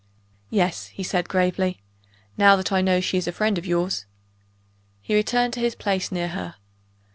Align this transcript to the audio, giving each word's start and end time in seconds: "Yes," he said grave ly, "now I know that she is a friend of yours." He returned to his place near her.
"Yes," 0.49 0.87
he 0.87 1.03
said 1.03 1.29
grave 1.29 1.59
ly, 1.59 1.75
"now 2.35 2.59
I 2.71 2.81
know 2.81 2.95
that 2.95 3.01
she 3.03 3.19
is 3.19 3.27
a 3.27 3.31
friend 3.31 3.59
of 3.59 3.67
yours." 3.67 4.07
He 4.99 5.13
returned 5.13 5.53
to 5.53 5.59
his 5.59 5.75
place 5.75 6.11
near 6.11 6.29
her. 6.29 6.55